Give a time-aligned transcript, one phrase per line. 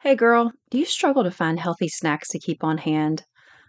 [0.00, 3.24] Hey girl, do you struggle to find healthy snacks to keep on hand?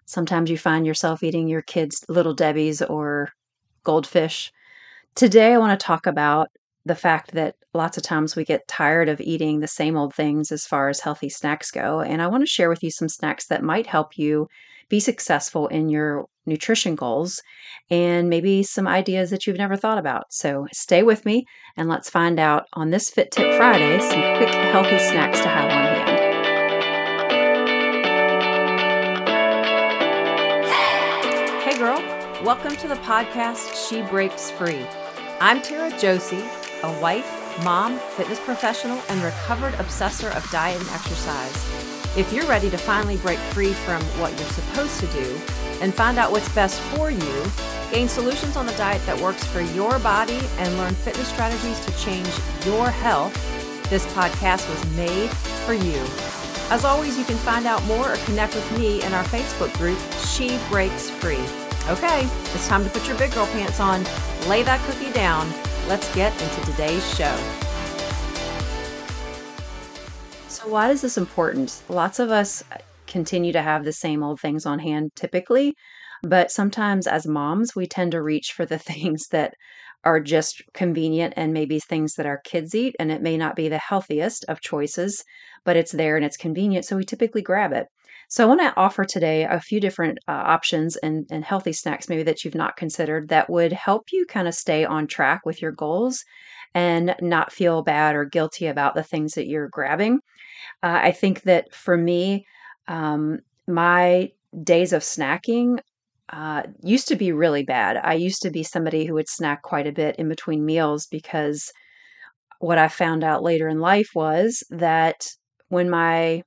[0.05, 3.29] Sometimes you find yourself eating your kids' Little Debbie's or
[3.83, 4.51] goldfish.
[5.15, 6.49] Today, I want to talk about
[6.85, 10.51] the fact that lots of times we get tired of eating the same old things
[10.51, 12.01] as far as healthy snacks go.
[12.01, 14.47] And I want to share with you some snacks that might help you
[14.87, 17.41] be successful in your nutrition goals
[17.89, 20.25] and maybe some ideas that you've never thought about.
[20.29, 24.53] So stay with me and let's find out on this Fit Tip Friday some quick
[24.71, 25.98] healthy snacks to have on hand.
[32.49, 34.83] Welcome to the podcast She Breaks Free.
[35.39, 36.43] I'm Tara Josie,
[36.81, 41.53] a wife, mom, fitness professional, and recovered obsessor of diet and exercise.
[42.17, 45.39] If you're ready to finally break free from what you're supposed to do
[45.79, 47.43] and find out what's best for you,
[47.91, 51.95] gain solutions on the diet that works for your body, and learn fitness strategies to
[51.99, 52.31] change
[52.65, 53.31] your health,
[53.91, 55.29] this podcast was made
[55.67, 56.03] for you.
[56.71, 59.99] As always, you can find out more or connect with me in our Facebook group,
[60.25, 61.37] She Breaks Free.
[61.89, 64.03] Okay, it's time to put your big girl pants on,
[64.47, 65.51] lay that cookie down.
[65.87, 67.35] Let's get into today's show.
[70.47, 71.81] So, why is this important?
[71.89, 72.63] Lots of us
[73.07, 75.73] continue to have the same old things on hand typically,
[76.21, 79.55] but sometimes as moms, we tend to reach for the things that
[80.03, 83.67] are just convenient and maybe things that our kids eat, and it may not be
[83.67, 85.23] the healthiest of choices,
[85.65, 87.87] but it's there and it's convenient, so we typically grab it.
[88.31, 92.07] So, I want to offer today a few different uh, options and, and healthy snacks,
[92.07, 95.63] maybe that you've not considered, that would help you kind of stay on track with
[95.63, 96.23] your goals
[96.75, 100.19] and not feel bad or guilty about the things that you're grabbing.
[100.83, 102.45] Uh, I think that for me,
[102.87, 104.31] um, my
[104.63, 105.79] days of snacking
[106.31, 107.97] uh, used to be really bad.
[108.03, 111.71] I used to be somebody who would snack quite a bit in between meals because
[112.59, 115.27] what I found out later in life was that
[115.69, 116.43] when my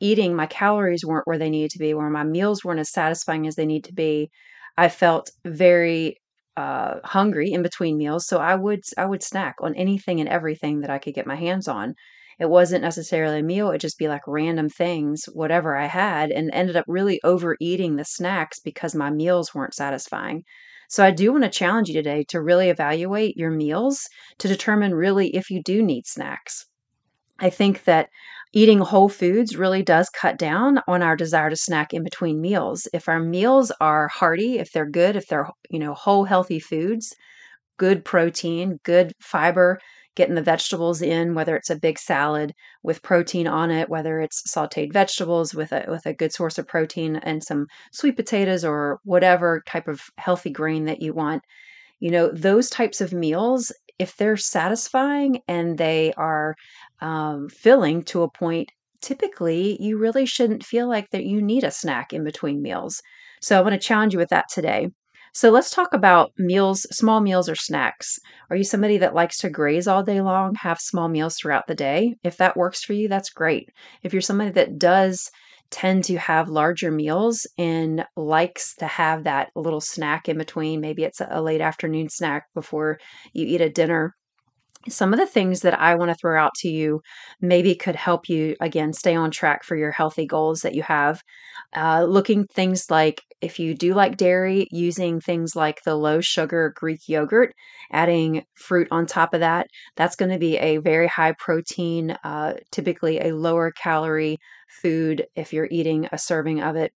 [0.00, 3.46] eating, my calories weren't where they needed to be, where my meals weren't as satisfying
[3.46, 4.30] as they need to be,
[4.76, 6.16] I felt very
[6.56, 8.26] uh, hungry in between meals.
[8.26, 11.36] So I would I would snack on anything and everything that I could get my
[11.36, 11.94] hands on.
[12.38, 16.50] It wasn't necessarily a meal, it'd just be like random things, whatever I had, and
[16.52, 20.44] ended up really overeating the snacks because my meals weren't satisfying.
[20.88, 24.08] So I do want to challenge you today to really evaluate your meals
[24.38, 26.66] to determine really if you do need snacks.
[27.38, 28.08] I think that
[28.52, 32.88] eating whole foods really does cut down on our desire to snack in between meals.
[32.92, 37.14] If our meals are hearty, if they're good, if they're, you know, whole healthy foods,
[37.78, 39.78] good protein, good fiber,
[40.14, 42.52] getting the vegetables in, whether it's a big salad
[42.82, 46.66] with protein on it, whether it's sauteed vegetables with a with a good source of
[46.66, 51.42] protein and some sweet potatoes or whatever type of healthy grain that you want.
[52.00, 56.54] You know, those types of meals, if they're satisfying and they are
[57.00, 58.70] um, filling to a point,
[59.00, 63.02] typically you really shouldn't feel like that you need a snack in between meals.
[63.40, 64.88] So I want to challenge you with that today.
[65.32, 68.18] So let's talk about meals, small meals or snacks.
[68.48, 71.74] Are you somebody that likes to graze all day long, have small meals throughout the
[71.74, 72.14] day?
[72.24, 73.68] If that works for you, that's great.
[74.02, 75.30] If you're somebody that does
[75.70, 81.04] tend to have larger meals and likes to have that little snack in between, maybe
[81.04, 82.98] it's a late afternoon snack before
[83.34, 84.14] you eat a dinner
[84.88, 87.00] some of the things that I want to throw out to you
[87.40, 91.22] maybe could help you again stay on track for your healthy goals that you have.
[91.76, 96.72] Uh, looking things like if you do like dairy, using things like the low sugar
[96.76, 97.52] Greek yogurt,
[97.92, 99.66] adding fruit on top of that,
[99.96, 104.38] that's going to be a very high protein, uh, typically a lower calorie
[104.82, 106.92] food if you're eating a serving of it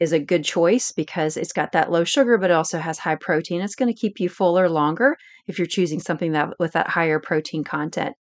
[0.00, 3.16] is a good choice because it's got that low sugar, but it also has high
[3.16, 3.60] protein.
[3.60, 5.16] It's going to keep you fuller longer
[5.46, 8.14] if you're choosing something that with that higher protein content.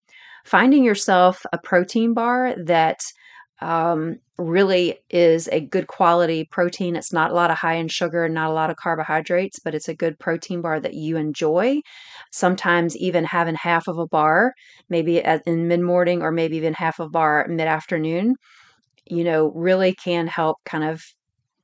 [0.45, 2.99] Finding yourself a protein bar that
[3.61, 6.95] um, really is a good quality protein.
[6.95, 9.75] It's not a lot of high in sugar, and not a lot of carbohydrates, but
[9.75, 11.81] it's a good protein bar that you enjoy.
[12.31, 14.53] Sometimes even having half of a bar,
[14.89, 18.35] maybe in mid morning or maybe even half a bar mid afternoon,
[19.05, 21.03] you know, really can help kind of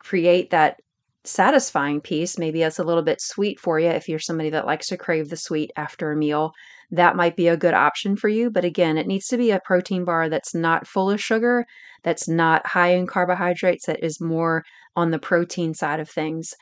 [0.08, 0.78] create that
[1.26, 2.38] satisfying piece.
[2.38, 5.30] Maybe it's a little bit sweet for you if you're somebody that likes to crave
[5.30, 6.54] the sweet after a meal.
[6.92, 8.50] That might be a good option for you.
[8.50, 11.66] But again, it needs to be a protein bar that's not full of sugar,
[12.04, 14.64] that's not high in carbohydrates, that is more
[14.96, 16.54] on the protein side of things.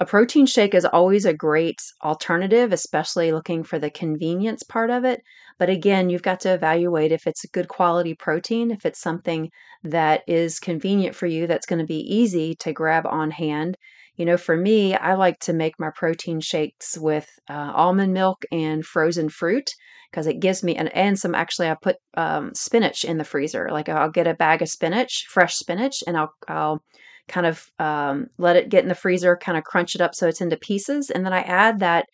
[0.00, 5.04] A protein shake is always a great alternative, especially looking for the convenience part of
[5.04, 5.22] it.
[5.58, 9.50] But again, you've got to evaluate if it's a good quality protein, if it's something
[9.84, 13.76] that is convenient for you, that's going to be easy to grab on hand.
[14.16, 18.44] You know, for me, I like to make my protein shakes with uh, almond milk
[18.50, 19.70] and frozen fruit
[20.10, 23.68] because it gives me and and some actually I put um, spinach in the freezer.
[23.70, 26.82] Like I'll get a bag of spinach, fresh spinach, and I'll I'll
[27.30, 30.28] kind of um, let it get in the freezer, kind of crunch it up so
[30.28, 32.06] it's into pieces, and then I add that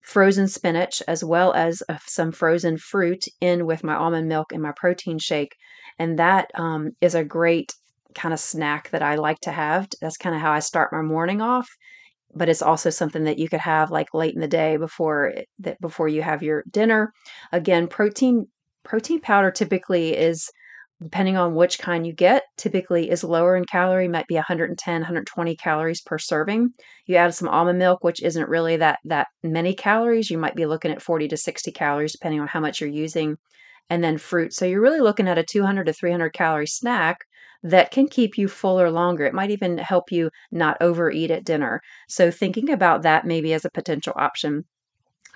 [0.00, 4.62] frozen spinach as well as uh, some frozen fruit in with my almond milk and
[4.62, 5.54] my protein shake,
[5.98, 7.72] and that um, is a great
[8.14, 9.88] kind of snack that I like to have.
[10.00, 11.68] That's kind of how I start my morning off
[12.34, 15.80] but it's also something that you could have like late in the day before that
[15.80, 17.12] before you have your dinner.
[17.52, 18.46] Again, protein
[18.84, 20.50] protein powder typically is
[21.02, 25.56] depending on which kind you get, typically is lower in calorie, might be 110, 120
[25.56, 26.72] calories per serving.
[27.06, 30.30] You add some almond milk, which isn't really that that many calories.
[30.30, 33.36] You might be looking at 40 to 60 calories depending on how much you're using.
[33.90, 34.54] And then fruit.
[34.54, 37.18] So you're really looking at a 200 to 300 calorie snack
[37.62, 39.24] that can keep you fuller longer.
[39.24, 41.80] It might even help you not overeat at dinner.
[42.08, 44.64] So, thinking about that maybe as a potential option.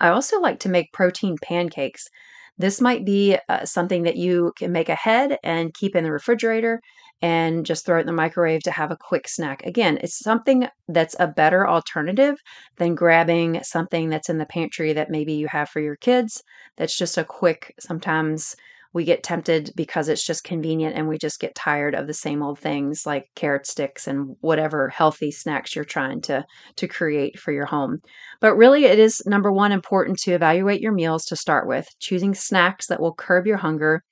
[0.00, 2.08] I also like to make protein pancakes.
[2.58, 6.80] This might be uh, something that you can make ahead and keep in the refrigerator
[7.22, 9.64] and just throw it in the microwave to have a quick snack.
[9.64, 12.36] Again, it's something that's a better alternative
[12.76, 16.42] than grabbing something that's in the pantry that maybe you have for your kids.
[16.76, 18.54] That's just a quick, sometimes
[18.96, 22.42] we get tempted because it's just convenient and we just get tired of the same
[22.42, 26.42] old things like carrot sticks and whatever healthy snacks you're trying to
[26.76, 27.98] to create for your home.
[28.40, 32.34] But really it is number 1 important to evaluate your meals to start with, choosing
[32.34, 34.02] snacks that will curb your hunger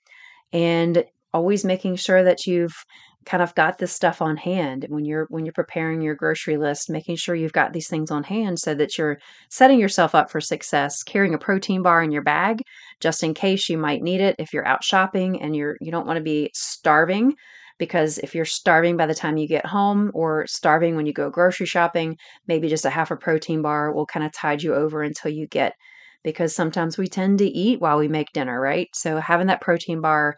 [0.52, 1.02] and
[1.32, 2.76] always making sure that you've
[3.24, 6.90] kind of got this stuff on hand when you're when you're preparing your grocery list
[6.90, 9.18] making sure you've got these things on hand so that you're
[9.48, 12.62] setting yourself up for success carrying a protein bar in your bag
[13.00, 16.06] just in case you might need it if you're out shopping and you're you don't
[16.06, 17.34] want to be starving
[17.78, 21.30] because if you're starving by the time you get home or starving when you go
[21.30, 22.16] grocery shopping
[22.46, 25.46] maybe just a half a protein bar will kind of tide you over until you
[25.46, 25.74] get
[26.22, 28.88] because sometimes we tend to eat while we make dinner right?
[28.94, 30.36] So having that protein bar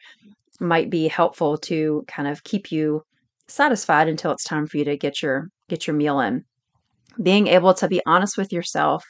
[0.60, 3.02] might be helpful to kind of keep you
[3.48, 6.44] satisfied until it's time for you to get your get your meal in.
[7.22, 9.04] Being able to be honest with yourself.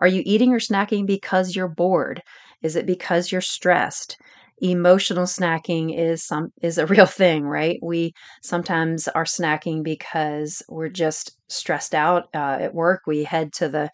[0.00, 2.22] Are you eating or snacking because you're bored?
[2.62, 4.16] Is it because you're stressed?
[4.60, 7.78] Emotional snacking is some is a real thing, right?
[7.82, 8.12] We
[8.42, 13.02] sometimes are snacking because we're just stressed out uh, at work.
[13.06, 13.90] We head to the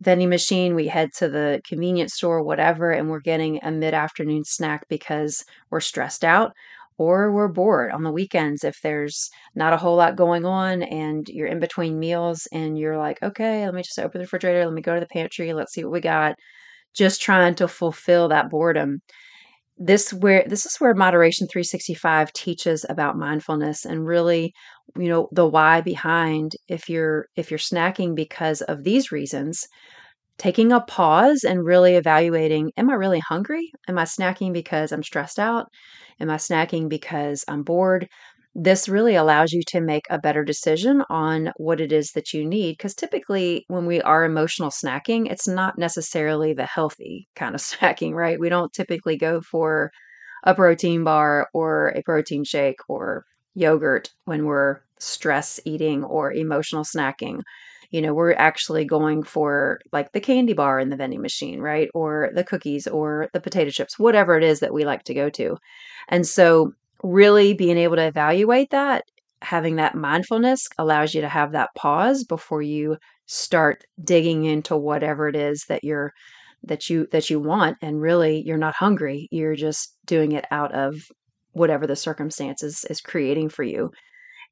[0.00, 4.44] vending machine, we head to the convenience store, whatever, and we're getting a mid afternoon
[4.44, 6.52] snack because we're stressed out
[6.98, 11.28] or we're bored on the weekends if there's not a whole lot going on and
[11.28, 14.74] you're in between meals and you're like, okay, let me just open the refrigerator, let
[14.74, 16.34] me go to the pantry, let's see what we got.
[16.94, 19.00] Just trying to fulfill that boredom.
[19.80, 24.52] This where this is where moderation 365 teaches about mindfulness and really
[24.96, 29.66] you know the why behind if you're if you're snacking because of these reasons
[30.38, 33.72] taking a pause and really evaluating am i really hungry?
[33.88, 35.66] Am i snacking because i'm stressed out?
[36.20, 38.08] Am i snacking because i'm bored
[38.60, 42.44] this really allows you to make a better decision on what it is that you
[42.44, 47.60] need because typically when we are emotional snacking it's not necessarily the healthy kind of
[47.70, 49.90] snacking right we don't typically go for
[50.44, 53.24] a protein bar or a protein shake or
[53.54, 57.42] yogurt when we're stress eating or emotional snacking.
[57.90, 61.88] You know, we're actually going for like the candy bar in the vending machine, right?
[61.94, 65.30] Or the cookies or the potato chips, whatever it is that we like to go
[65.30, 65.56] to.
[66.08, 66.72] And so,
[67.02, 69.04] really being able to evaluate that,
[69.42, 75.28] having that mindfulness allows you to have that pause before you start digging into whatever
[75.28, 76.12] it is that you're
[76.64, 80.74] that you that you want and really you're not hungry you're just doing it out
[80.74, 80.96] of
[81.52, 83.90] whatever the circumstances is creating for you.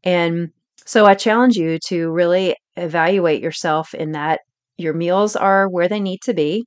[0.05, 0.51] And
[0.85, 4.41] so I challenge you to really evaluate yourself in that
[4.77, 6.65] your meals are where they need to be.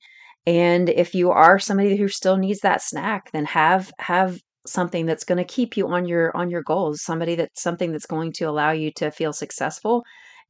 [0.47, 5.23] And if you are somebody who still needs that snack, then have have something that's
[5.23, 8.45] going to keep you on your on your goals, somebody that's something that's going to
[8.45, 10.03] allow you to feel successful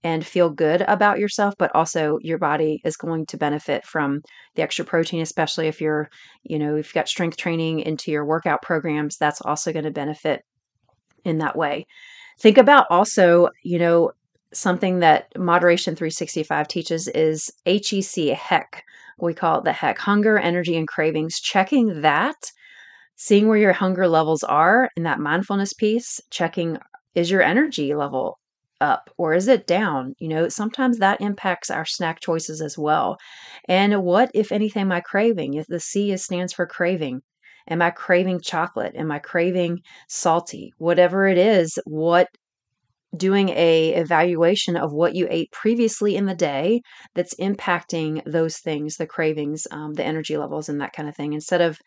[0.03, 4.21] and feel good about yourself, but also your body is going to benefit from
[4.55, 6.09] the extra protein, especially if you're,
[6.43, 9.91] you know, if you've got strength training into your workout programs, that's also going to
[9.91, 10.41] benefit
[11.25, 11.85] in that way.
[12.39, 14.11] Think about also, you know,
[14.53, 18.83] something that Moderation 365 teaches is HEC, heck
[19.19, 21.39] We call it the heck hunger, energy, and cravings.
[21.39, 22.51] Checking that,
[23.19, 26.77] seeing where your hunger levels are in that mindfulness piece, checking
[27.15, 28.39] is your energy level
[28.79, 30.13] up or is it down?
[30.19, 33.17] You know, sometimes that impacts our snack choices as well.
[33.67, 35.55] And what, if anything, am I craving?
[35.55, 37.19] If the C stands for craving.
[37.67, 38.95] Am I craving chocolate?
[38.95, 40.71] Am I craving salty?
[40.77, 42.27] Whatever it is, what
[43.17, 46.81] doing a evaluation of what you ate previously in the day
[47.15, 51.33] that's impacting those things the cravings um, the energy levels and that kind of thing
[51.33, 51.79] instead of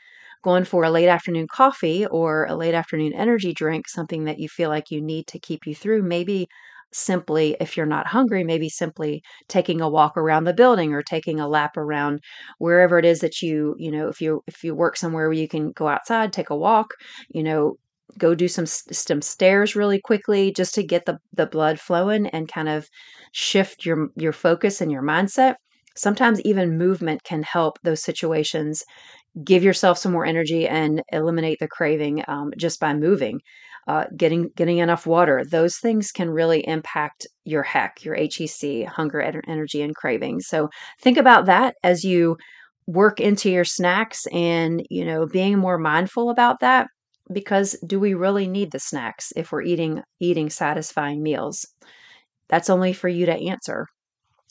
[0.42, 4.49] going for a late afternoon coffee or a late afternoon energy drink something that you
[4.49, 6.49] feel like you need to keep you through maybe
[6.94, 11.40] simply if you're not hungry maybe simply taking a walk around the building or taking
[11.40, 12.20] a lap around
[12.58, 15.49] wherever it is that you you know if you if you work somewhere where you
[15.49, 16.94] can go outside take a walk
[17.30, 17.76] you know
[18.18, 22.49] go do some some stairs really quickly just to get the the blood flowing and
[22.52, 22.87] kind of
[23.32, 25.54] shift your your focus and your mindset.
[25.96, 28.82] Sometimes even movement can help those situations
[29.44, 33.40] give yourself some more energy and eliminate the craving um, just by moving
[33.88, 35.42] uh, getting getting enough water.
[35.48, 40.68] Those things can really impact your HEC your hec hunger energy and cravings so
[41.00, 42.36] think about that as you
[42.86, 46.86] work into your snacks and you know being more mindful about that
[47.32, 51.66] because do we really need the snacks if we're eating eating satisfying meals?
[52.48, 53.86] That's only for you to answer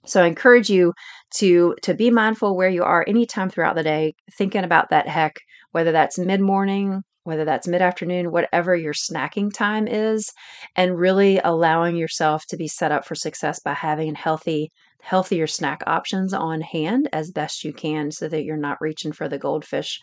[0.06, 0.94] so i encourage you
[1.34, 5.36] to to be mindful where you are anytime throughout the day thinking about that heck,
[5.72, 10.32] whether that's mid-morning whether that's mid-afternoon whatever your snacking time is
[10.76, 15.82] and really allowing yourself to be set up for success by having healthy healthier snack
[15.88, 20.00] options on hand as best you can so that you're not reaching for the goldfish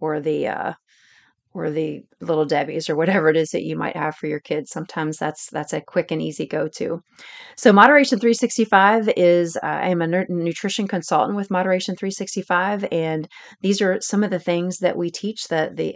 [0.00, 0.72] or the uh,
[1.52, 4.70] or the little debbies or whatever it is that you might have for your kids
[4.70, 7.02] sometimes that's that's a quick and easy go to
[7.56, 13.28] so moderation 365 is uh, i am a nutrition consultant with moderation 365 and
[13.62, 15.94] these are some of the things that we teach the the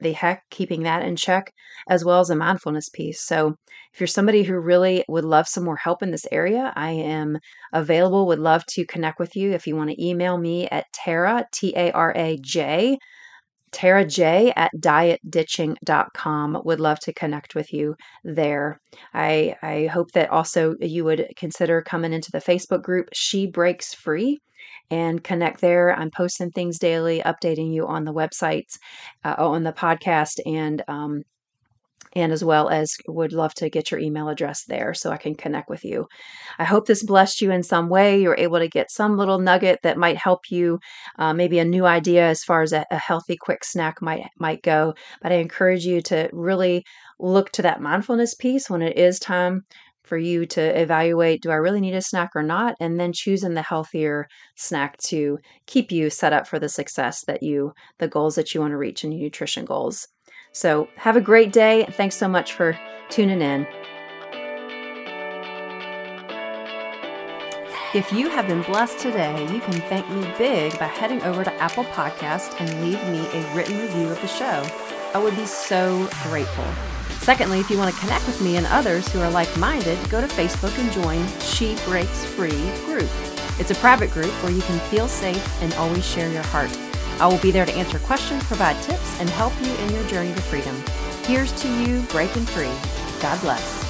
[0.00, 1.52] the heck keeping that in check
[1.88, 3.20] as well as a mindfulness piece.
[3.20, 3.56] So
[3.92, 7.38] if you're somebody who really would love some more help in this area i am
[7.72, 9.52] available would love to connect with you.
[9.52, 12.98] If you want to email me at tara t-a-r-a-j
[13.74, 16.62] Tara J at dietditching.com.
[16.64, 18.80] Would love to connect with you there.
[19.12, 23.92] I, I hope that also you would consider coming into the Facebook group She Breaks
[23.92, 24.38] Free
[24.90, 25.92] and connect there.
[25.92, 28.78] I'm posting things daily, updating you on the websites,
[29.24, 31.22] uh, on the podcast, and um,
[32.16, 35.34] and as well as would love to get your email address there so I can
[35.34, 36.06] connect with you.
[36.58, 38.20] I hope this blessed you in some way.
[38.20, 40.78] You're able to get some little nugget that might help you,
[41.18, 44.62] uh, maybe a new idea as far as a, a healthy quick snack might might
[44.62, 44.94] go.
[45.22, 46.84] But I encourage you to really
[47.18, 49.62] look to that mindfulness piece when it is time
[50.04, 52.74] for you to evaluate do I really need a snack or not?
[52.80, 57.42] And then choosing the healthier snack to keep you set up for the success that
[57.42, 60.06] you, the goals that you want to reach in your nutrition goals.
[60.54, 61.84] So have a great day.
[61.90, 62.78] Thanks so much for
[63.10, 63.66] tuning in.
[67.92, 71.52] If you have been blessed today, you can thank me big by heading over to
[71.54, 74.64] Apple Podcast and leave me a written review of the show.
[75.12, 76.66] I would be so grateful.
[77.18, 80.20] Secondly, if you want to connect with me and others who are like minded, go
[80.20, 83.10] to Facebook and join She Breaks Free group.
[83.58, 86.70] It's a private group where you can feel safe and always share your heart.
[87.20, 90.34] I will be there to answer questions, provide tips, and help you in your journey
[90.34, 90.76] to freedom.
[91.24, 92.72] Here's to you breaking free.
[93.20, 93.83] God bless.